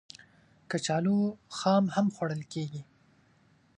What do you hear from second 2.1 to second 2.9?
خوړل کېږي